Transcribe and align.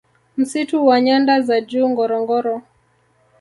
Msitu 0.37 0.87
wa 0.87 1.01
nyanda 1.01 1.41
za 1.41 1.61
Juu 1.61 1.89
Ngorongoro 1.89 2.61